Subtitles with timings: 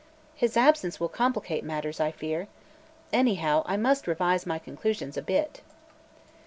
[0.33, 2.47] His absence will complicate matters, I fear.
[3.13, 5.61] Anyhow, I must revise my conclusions a bit."